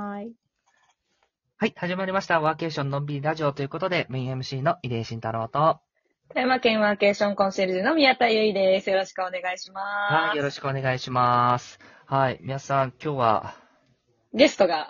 [0.00, 0.32] はい。
[1.58, 2.40] はい、始まりました。
[2.40, 5.80] ワーケーションのんびりラジオということで、メイン MC の入江慎太郎と、
[6.30, 8.88] 富山県ワーケーションコンシェルジュの宮田由衣です。
[8.88, 10.14] よろしくお願いします。
[10.14, 11.78] はい、よろしくお願いします。
[12.06, 13.54] はい、皆さん、今日は？
[14.32, 14.88] ゲストが、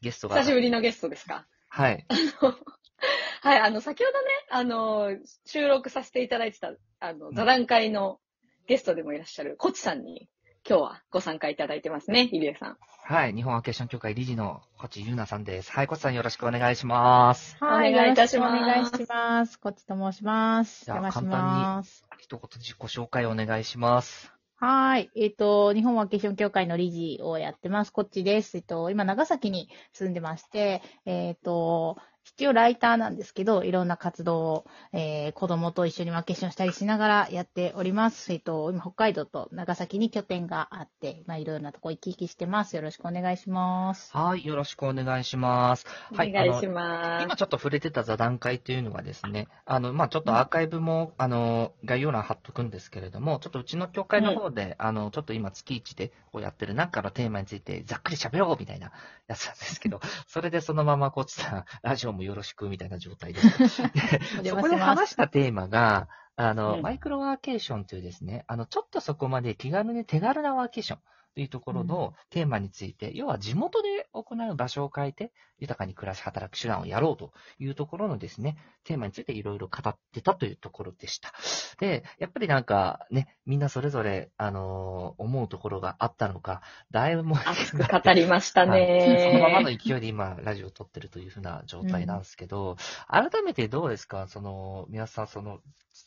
[0.00, 1.46] ゲストが、久しぶりのゲストですか？
[1.68, 2.04] はい、
[3.42, 5.16] はい、あの、先ほどね、あの、
[5.46, 8.18] 収録させていただいてた、あの、座談会の
[8.66, 10.28] ゲストでもいらっしゃる、コチさんに、
[10.66, 12.76] 今日はご参加いただいてますね、入江さん。
[13.04, 15.72] はい、日本ワーケーション協会理事のコチユーナさんです。
[15.72, 17.56] はい、コチさんよろしくお願いします。
[17.58, 17.94] はい。
[17.94, 19.58] お願いいたしますお願いします。
[19.58, 20.84] こっちと申します。
[20.84, 22.04] じゃあお邪魔します。
[22.18, 24.32] 一言自己紹介お願いします。
[24.56, 25.10] はい。
[25.16, 27.92] えっ、と、日本ワーケーション協会の理事をやってます。
[27.92, 28.56] こっちです。
[28.56, 31.96] えっと、今、長崎に住んでまして、えっ、と、
[32.36, 38.32] 一応ライターなんですけど、いろんな活動を、えー、子供と一緒にワーケーションしたりしながらやっております。
[38.32, 42.76] えっ、と、今、北海道と長崎に拠点があって、まあ、いろいろなとこ行き来してます。
[42.76, 44.16] よろしくお願いします。
[44.16, 45.86] はい、よろしくお願いします。
[46.14, 47.24] はい、お願いします。
[47.24, 58.92] 今ちょっと触れてた座談会というのがですね、あの、まあ、ちょっとアーカイブも、あの、概要欄貼っとくんですけれども、ちょっとうちの協会の方で、あの、ちょっと今月1でこうやってるなんかのテーマについてざっくり喋ろうみたいな
[59.26, 63.82] やつなんですけど、それでそのままこっちさん、ラジオもよろしくみたいな状態です。
[64.44, 66.82] そこで話したテーマが、あの、うん。
[66.82, 70.98] マイクロワーケーションというですね、あの、ちょっとそこまで気軽に手軽なワーケーション
[71.34, 81.32] というところのテーマについて、要は地元で行う場所を変えて、豊かに暮らし働く手段をやろうというところのですね、テーマについていろいろ語ってたというところでした。
[81.78, 88.80] で、やっぱりなんかね、みんなそれぞれ、あのー思うところがあったのか、だいぶもう、熱く語りましたはい。
[88.86, 89.24] ね。
[89.24, 92.76] そのままの勢いで今、ラジオを撮ってるというふうな状態なんですけど、
[93.08, 94.26] 改めてどうですか？
[94.28, 95.60] その、皆さん、その、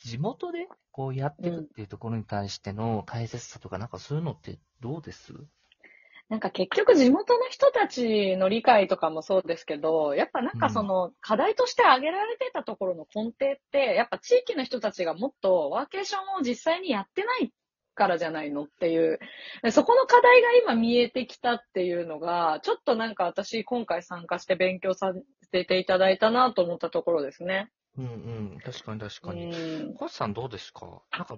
[0.03, 5.20] 地元でこうやってるっていうところに対しての大切さとか、なんかそういうのってどうです
[6.29, 17.51] なんか結局地元の人たちの理解とかもそうですけど、やっぱなんかその課題として挙げられてたところの根底って、やっぱ地域の人たちがもっとワーケーションを実際にやってない
[17.95, 19.19] からじゃないのっていう、
[19.61, 25.13] でそこの課題が今見えてきたっていうのが、ちょっとなんか私今回参加して勉強さ
[25.51, 27.69] せていただいたなと思ったところですね。
[27.97, 28.09] うんう
[28.55, 29.51] ん、確かに確かに。
[29.51, 31.01] うさんどうですか？
[31.11, 31.37] なんか、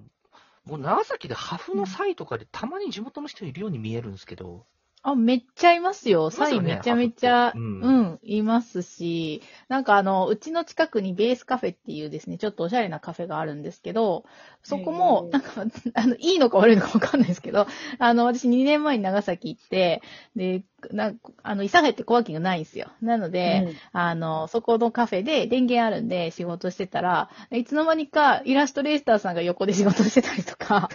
[0.66, 4.66] もう長崎でハフの際とかでたまに地元の人いるように見えるんですけど、
[5.06, 6.29] あ、めっちゃいますよ。
[6.31, 7.57] サインめちゃめちゃ、ハフって。
[7.57, 14.23] ううんん、いますし、なんかあの、うちの近くにベースカフェっていうですね、ちょっとおしゃれなカフェがあるんですけど、
[14.63, 15.34] そこへも、ー。
[15.34, 15.66] なんか、
[15.96, 17.68] あの、いいのか悪いのかわかんないですけど、
[18.00, 20.02] あの、私2年前に長崎行って、
[20.38, 22.90] で、なんあの、諫早ってコワーキングないんですよ。
[23.02, 30.90] なので、うんあの、そこのカフェで電源あるんで仕事してたら、いつの間にかイラストレーターさんが横で仕事してたりとか、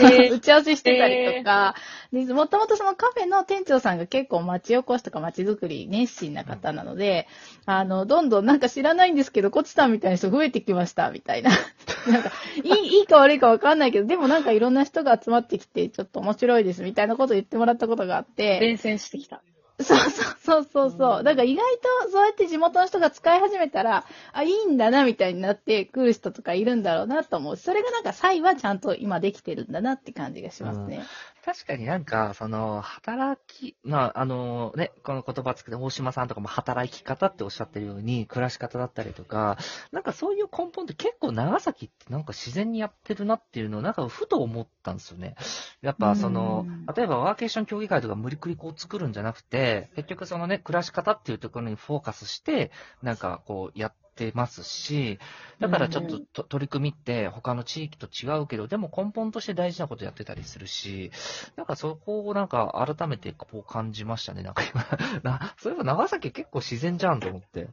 [0.00, 1.74] へー 打ち合わせしてたりとか、
[2.12, 7.26] でもともとそのカフェの店長さんが結構町おこしとか町づくり熱心な方なので、
[7.66, 11.50] あの、どんどんなんか知らないんですけど、コチさんみたいな人増えてきました、みたいな。
[12.08, 12.30] なんか、
[12.62, 19.42] いい、いいか悪いかわかんないけど、でもなんかいろんな人が集まってきて、ちょっと面白いです、みたいなことを言ってもらったことがあって、伝染してきた。
[19.78, 21.22] そうそうそうそうそう。
[21.22, 21.64] だから意外
[22.04, 27.56] とそうやって地元の人が使い始めたら、あ、いいんだなみたいになってくる人とかいるんだろうなと思う。
[27.56, 31.04] それがなんか際はちゃんと今できてるんだなって感じがしますね。
[31.46, 39.56] 確かになんか、その、働き、まあ、あのね、この言葉つけて、大島さんとかも働き方っておっしゃってるように、暮らし方だったりとか、
[39.92, 45.36] なんかそういう根本って結構長崎ってなんか自然にやってるなっていうのをなんかふと思ったんですよね。
[45.82, 55.18] やっぱそのうん、例えばワーケーション協議会とか無理くりこう作るんじゃなくて、結局そのね、暮らし方っていうところにフォーカスして、なんかこうやってますし、
[55.58, 61.10] だからちょっとと取り組みって他の地域と違うけど、でも根本として大事なことやってたりするし、
[61.56, 64.42] なんかそこをなんか改めてこう感じましたね。
[64.42, 64.86] なんか今、
[65.22, 67.68] なそういえば長崎結構自然じゃんと思って。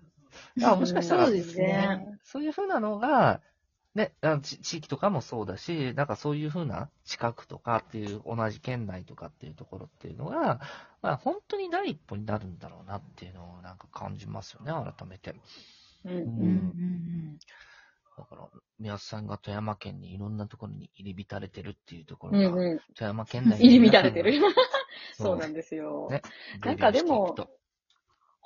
[0.63, 2.17] あもしかしたらそうですね。
[2.23, 3.41] そういうふうなのが、
[3.95, 10.61] ね、あ地地域とかもそうだし、なんかそういうふうな近くとかっていう同じ県内とかっていうところっていうのが、
[11.01, 15.35] まあ本当に第一歩になるんだろうなっていうのをなんか感じますよね、改めて。
[16.05, 17.37] うんうんうん
[18.15, 18.47] だから、
[18.79, 22.79] 宮津さんが富山県にいろんなところに入り浸れてるっていうところが、うんうん。
[22.95, 24.39] 富山県内に入り乱れてる。
[25.13, 26.09] そ うそうなんですよ。
[26.11, 26.21] ね
[26.61, 27.35] なんかでも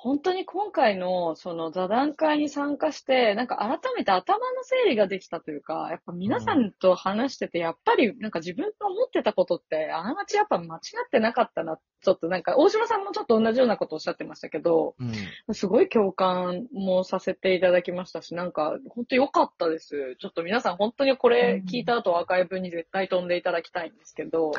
[0.00, 11.80] 本当に今回のその座談会に参加して、なんか改めて頭の整理ができたというか、やっぱ皆さんと話してて、やっぱりなんか自分の思ってたことって、あながちやっぱ間違ってなかったな。
[12.00, 15.54] ちょっとなんか、大島さんもちょっと同じようなことをおっしゃってましたけど、うん。
[15.54, 20.14] すごい共感もさせていただきましたし、なんか本当良かったです。
[20.20, 24.52] ちょっと皆さん本当にこれ聞いた後アーカイブに絶対飛んでいただきたいんですけど、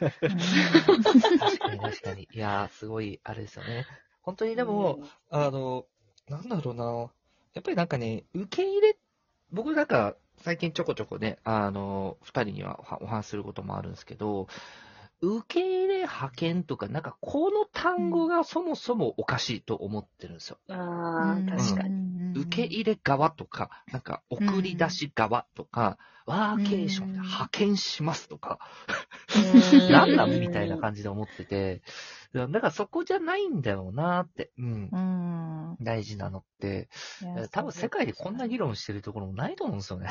[0.00, 0.18] 確
[1.58, 2.26] かに確かに。
[2.32, 3.84] いやー、すごい、あれですよね。
[4.28, 5.86] 本当にでも、あの、
[6.28, 6.84] なんだろうな。
[7.54, 8.98] やっぱりなんかね、受け入れ、
[9.50, 14.46] 僕なんか最近ちょこちょこね、あの、二人にはお話しすることもあるんですけど、
[15.22, 20.58] 受け入れ派遣とか、なんかこの単語がそもそもおかしいと思ってるんですよ。
[20.68, 21.94] ああ、確かに。
[22.34, 25.96] に受け入れ側とか、なんか送り出し側とか、
[26.26, 28.58] ワーケーションで派遣しますとか、
[29.90, 31.82] なんなんみたいな感じで思ってて、
[32.34, 34.96] だからそこじゃないんだよなって、うんう。
[34.96, 35.76] ん。
[35.80, 36.88] 大事なのって。
[37.52, 40.08] 多分世界でこんな議論してるところもないと思うんですよね。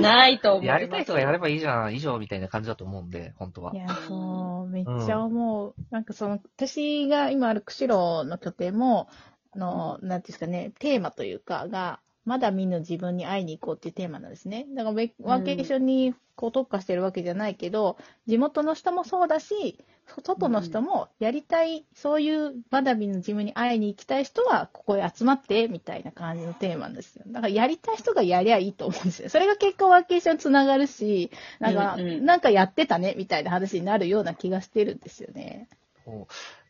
[0.00, 0.80] ないと思います。
[0.80, 5.74] やりたい人がやればいいじゃん、以上みたいな感じだと思うんで、本当はいや、そう、めっちゃ思う。
[5.90, 9.08] なんかその、私が今ある釧路の拠点も、
[9.52, 14.66] あの、なんていうんですかね、テーマというか、が、まだ見ぬ自分に会いに行こうっていうテーマなんですね。
[14.74, 19.78] だからべ、ワーケーションにこう特化してるわけじゃないけど、地元の人もそうだし、
[20.22, 27.24] 外の人もやりたい、そういうまだ見ぬ自分に会いに行きたい人は、ここへ集まって、みたいな感じのテーマなんですよ。
[27.26, 29.28] だから、やりたい人がやりゃいいと思うんですよ。
[29.28, 35.68] それが結果ワーケーションつながるし、なんか、うんうんなんかやってたね、みたいな話になるような気がしてるんですよね。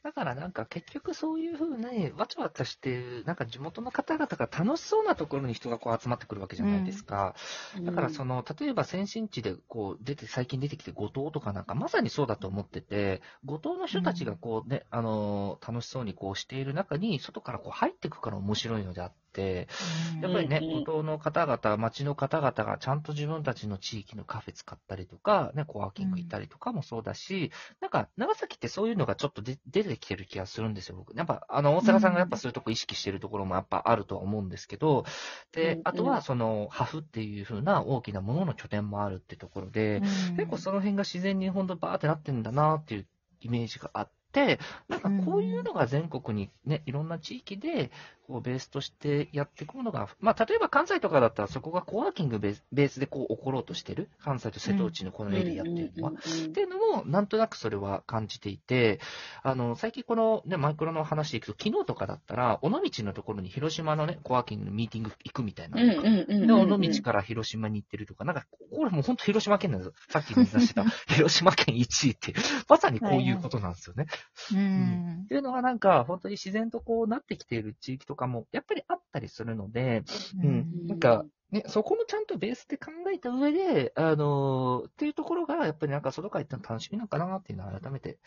[0.04, 7.34] だからなんか結局そういうふうにわちゃわちゃして、なんか地元の方々が楽しそうなところに人がこう集まってくるわけじゃないですか。
[7.80, 20.84] だからその、例えば先進地でこう出て、最近出てきて五島とかなんかまさにそうだと思ってて、五島の人たちがこうね、あの、楽しそうにこうしている中に、外からこう入ってくから面白いのであって、やっぱりね、うんうん。
[20.84, 27.50] 五島の方々、町の方々がちゃんと自分たちの地域のカフェ使ったりとか、ね、コワーキング行ったりとかもそうだし、
[27.80, 31.16] なんか、長崎ってそういうのがちょっとで出てきてる気がするんですよ、僕。
[31.16, 35.04] やっぱ、あの、大阪さんがやっぱそういうとこ意識してるところもやっぱあるとは思うんですけど、
[35.52, 40.00] でうん、あとは、その、ハフっていう風な大きなものの拠点もあるってところで、
[40.36, 43.06] 結構その辺が自然に本当バーってなってんだなっていう
[43.40, 44.58] イメージがあって、
[44.88, 47.90] なんかこういうのが全国にね、いろんな地域で、
[48.26, 56.12] こうベースとしてやっていくのが、まあ例えば関西とかだったらそこがコワーキングベースでこう起ころうとしてる、関西と瀬戸内のこのエリアっていうのは。
[56.12, 56.14] っ
[56.52, 59.00] ていうのも、なんとなくそれは感じていて、
[59.42, 69.92] あの、最近このね、マイクロの話でいくと、昨日とかだったら、尾道のところに広島のね、コワーキングのミーティング行くみたいなのがで、尾道から広島に行ってるとか、なんか、これもう本当広島県なんですよ。
[70.08, 70.84] さっき見出してた、
[71.14, 72.34] 広島県1位って、
[72.68, 74.06] まさにこういうことなんですよね。
[74.52, 80.02] うんっていうのはなんか、本当に自然とこうなってきている地域とかも、やっぱりあったりするので、
[80.42, 88.18] うんなんか、ね、そこもちゃんとベースで考えた上で、あのーっていうところが、やっぱりなんか外から行ったの楽しみなのかなっていうのは改めて、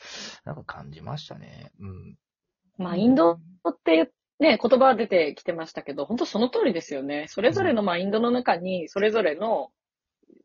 [0.46, 1.72] なんか感じましたね。
[1.80, 2.18] うん。
[2.78, 3.40] マインドっ
[3.84, 7.26] ていうね、言葉は出てきてましたけど、本当その通りですよね。
[7.28, 9.72] それぞれのマインドの中に、それぞれの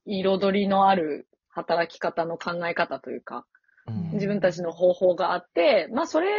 [0.06, 3.46] 彩りのある働き方の考え方というか、
[3.86, 6.30] うん自分たちの方法があって、まあそれ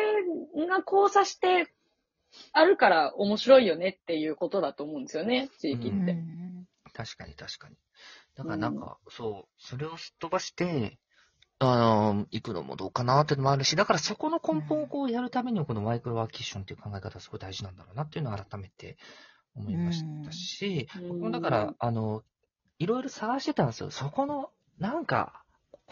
[0.67, 1.73] が交差して
[2.51, 6.17] あるから面白いよねっていうことだと思うんですよね、地域って。
[6.93, 7.75] 確かに確かに。
[8.35, 10.99] だからなんか、そう、それをすっ飛ばして、
[11.59, 18.97] あのー行くのもどうかなっていうのもあるし、だからそこの根本をこうやるためにも、このマイクロワーケーションっていう考え方はすごい大事なんだろうなっていうのを改めて
[19.55, 22.23] 思いましたし、うん僕もだから、あの、
[22.79, 23.91] いろいろ探してたんですよ。
[23.91, 25.42] そこの、なんか、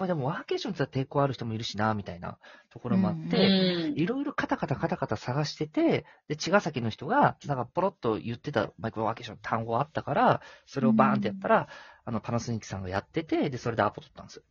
[0.01, 2.39] これでもワーケーションって抵抗ある人もいるしな、みたいな
[2.71, 11.67] ところもあって、うんいろいろカタカタカタカタ探してて、で、茅ヶ崎の人が、なんかポロッと言ってたマイクロワーケーションの単語あったから、それをバーンってやったら、
[12.03, 14.43] あの、パナソニックさんがやってて、で、それでアポ取ったんですよ。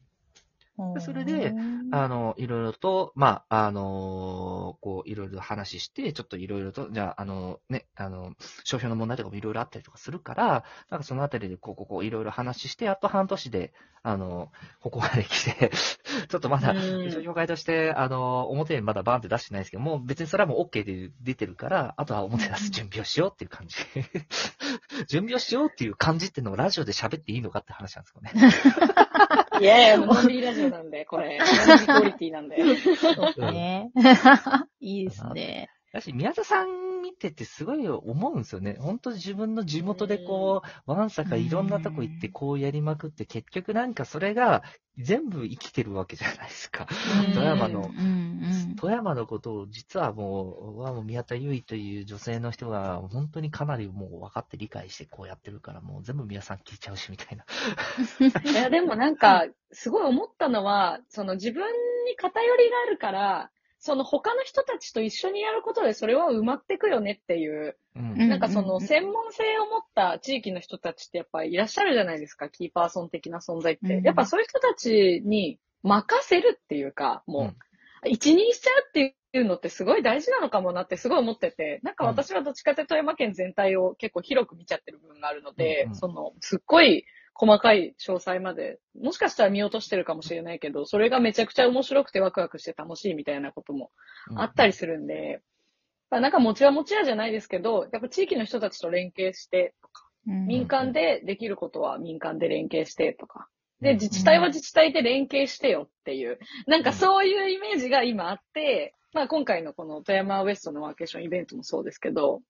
[0.95, 1.53] でそれで
[1.93, 8.35] あの、いろいろと、まあ、あのこう、いろいろ話して、ちょっといろいろと、じゃあ、あの、ね、あの、
[8.65, 13.73] 商標の問題とかもいろいろあったりとかするから、なんかそのあたりで、こう、こう、こう、いろいろ話して、あと半年で、
[14.03, 14.51] あの、
[14.81, 15.71] ここまで来て、
[16.29, 23.77] ちょっとまだ、うん一応業界として、あの、表にまだバーンって出してないですけど、もう別にそれはもう OK で出てるから、あとは表出す準備をしようっていう感じ。
[25.09, 28.33] 準備をしようっていう感じっていうのをラジオで喋っていいのかって話なんですよね。
[29.61, 31.39] いやいや、もうのんびりラジオなんで、これ。
[31.39, 32.57] クオリティなんで。
[32.97, 33.91] そうね。
[34.81, 35.69] いいですね。
[35.93, 38.77] だし、宮田さん見ててすごい思うんですよね。
[38.79, 44.63] 本当自分の地元でこう、わんさかいろんなとこ行ってこうやりまくって、結局なんかそれが
[44.99, 46.87] 全部生きてるわけじゃないですか。
[47.27, 47.91] うん富山の
[48.77, 57.45] 富山のことを実はもう、はもう宮田優衣という女性の人が本当にかなりもう分かって理解してこうやってるから、もう全部宮さん聞いちゃうしみたいな。
[58.51, 61.63] いや、でもなんか、すごい思ったのは、その自分
[62.07, 63.51] に偏りがあるから、
[63.81, 68.13] その他の人たちと一緒にやることでそれは埋まってくよねっていう、うん。
[68.13, 73.95] うんなんかその専門性を持った地域の人たちってやっぱりいらっしゃるじゃないですか、キーパーソン的な存在って。
[73.95, 77.55] うんやっぱそういう人たちに任せるっていうか、も
[78.05, 93.91] う、一任しちゃうっていうのってすごい大事なのかもなってすごい思ってて、なんか私はどっちかというと富山県全体を結構広く見ちゃってる部分があるので、その、すっごい細かい詳細まで、もしかしたら見落としてるかもしれないけど、それがめちゃくちゃ面白くてワクワクして楽しいみたいなことも
[94.37, 95.41] あったりするんで、
[96.11, 103.49] まあなんか持ちは持ちやじゃないですけど、やっぱ地域の人たちと連携してとか、民間でできることは民間で連携してとか、
[103.81, 112.43] で、自治体は自治体で連携してよっていう、なんかそういうイメージが今あって、まあ今回のこの富山ウエストのワーケーションイベントもそうですけど、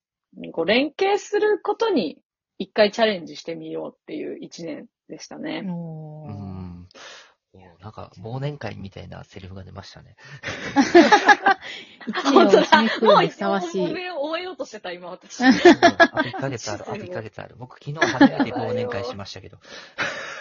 [0.52, 2.18] こう連携することに
[2.60, 5.62] 一回チャレンジしてみようっていう一年でしたね。
[5.64, 5.72] うん。
[5.72, 6.26] お
[7.82, 10.16] なんか、忘年会みたいなセリフが出ましたね。
[12.06, 13.78] 一年を締めくくるにふさわしい。
[13.78, 15.42] もう終え終えようとしてた今私。
[15.42, 17.56] あと1ヶ月ある、 あと1ヶ月ある。
[17.58, 19.58] 僕昨日初めて忘年会しましたけど。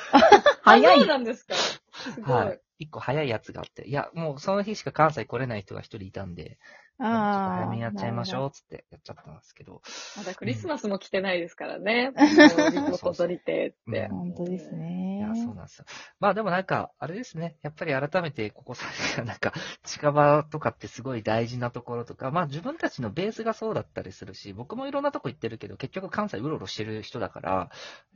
[0.64, 1.08] 早いあそう。
[1.08, 1.56] なんですか。
[1.56, 1.82] す
[2.20, 2.36] ごい。
[2.36, 2.62] はい。
[2.80, 3.88] 一個早いやつがあって。
[3.88, 6.60] いや、もうその日しか関西来れない人が一人いたんで、
[7.00, 7.56] ああ。
[7.58, 8.52] 早めにやっちゃいましょう。
[8.52, 9.82] つってやっちゃったんですけど。
[10.18, 12.12] まだクリスマスも来てないですからね。
[12.18, 14.08] リモート取りてって。
[14.10, 15.36] 本当ですいねや、。
[15.36, 15.86] そうなんですよ。
[16.20, 17.58] まあでもなんか、あれですね。
[17.62, 19.54] やっぱり改めてここ最近はなんか、
[19.84, 27.70] 近場とかってすごい大事なところとか、まあ自分たちのベースがそうだったりするし、僕もいろんなとこ行ってるけど、結局関西うろうろしてる人だから、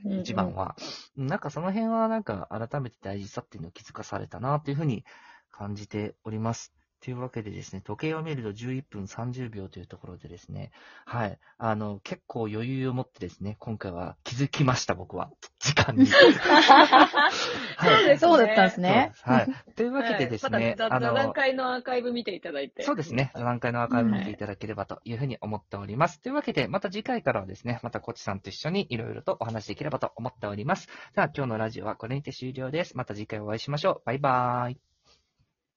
[0.06, 0.76] うんうん一番は。
[1.18, 5.04] なんかその辺はなんか改めて大事さっていうのを気づかされたなというふうに
[5.52, 6.74] 感じております。
[7.04, 10.72] というわけでですね、時計を見ると11分30秒というところでですね、
[11.04, 11.38] はい。
[11.58, 15.30] あの、結構余裕を持ってですね、今回は気づきました、僕は。
[15.60, 16.06] 時間に。
[16.08, 19.12] はいそうですそうだったんですね。
[19.24, 19.48] はい。
[19.76, 22.84] というわけでですね、はい、まあのた座談、会のアーカイブ見ていただいて。
[22.84, 23.34] そうですね。
[23.36, 26.22] 座談会のアーカイブ見ていただければというふうに思っております。
[26.22, 30.88] というわけで、また次回からはですね、またコチさんと一緒にいろいろとお話しできればと思っております。
[31.16, 32.96] では、今日のラジオはこれにて終了です。
[32.96, 34.02] また次回お会いしましょう。
[34.06, 34.80] バイバーイ。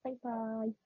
[0.05, 0.31] バイバ
[0.67, 0.77] イ。